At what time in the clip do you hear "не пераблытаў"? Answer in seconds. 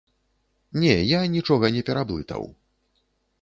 1.77-2.43